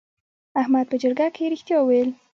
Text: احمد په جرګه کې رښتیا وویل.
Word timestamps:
احمد 0.61 0.85
په 0.91 0.95
جرګه 1.01 1.27
کې 1.35 1.51
رښتیا 1.53 1.77
وویل. 1.79 2.09